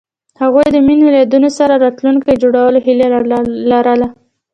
[0.41, 3.05] هغوی د مینه له یادونو سره راتلونکی جوړولو هیله
[3.71, 4.07] لرله.